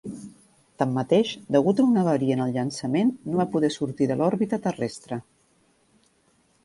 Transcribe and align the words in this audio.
Tanmateix, 0.83 1.33
degut 1.55 1.81
a 1.83 1.85
una 1.89 2.01
avaria 2.05 2.37
en 2.37 2.41
el 2.47 2.55
llançament, 2.55 3.11
no 3.29 3.39
va 3.43 3.47
poder 3.57 3.71
sortir 3.79 4.09
de 4.13 4.19
l'òrbita 4.23 4.61
terrestre. 4.65 5.21